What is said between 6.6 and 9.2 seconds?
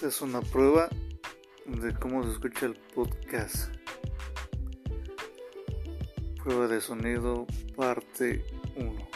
de sonido parte 1.